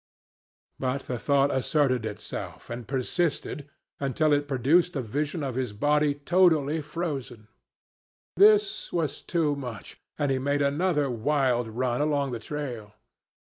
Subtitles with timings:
[0.79, 3.69] But the thought asserted itself, and persisted,
[3.99, 7.49] until it produced a vision of his body totally frozen.
[8.35, 12.95] This was too much, and he made another wild run along the trail.